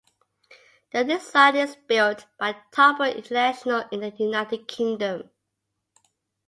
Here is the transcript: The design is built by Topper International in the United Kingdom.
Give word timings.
The 0.93 1.03
design 1.03 1.57
is 1.57 1.75
built 1.75 2.25
by 2.39 2.55
Topper 2.71 3.05
International 3.05 3.83
in 3.91 3.99
the 3.99 4.09
United 4.17 4.67
Kingdom. 4.67 5.29